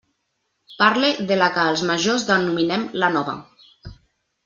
[0.79, 3.37] Parle de la que els majors denominem la Nova.